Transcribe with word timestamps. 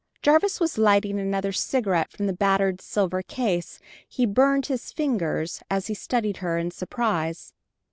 Jarvis 0.23 0.59
was 0.59 0.79
lighting 0.79 1.19
another 1.19 1.51
cigarette 1.51 2.09
from 2.11 2.25
the 2.25 2.33
battered 2.33 2.81
silver 2.81 3.21
case; 3.21 3.77
he 4.09 4.25
burned 4.25 4.65
his 4.65 4.91
fingers, 4.91 5.61
as 5.69 5.85
he 5.85 5.93
studied 5.93 6.37
her, 6.37 6.57
in 6.57 6.71
surprise. 6.71 7.53